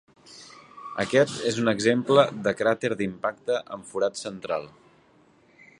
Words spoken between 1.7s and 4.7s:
exemple de cràter d'impacte amb forat central.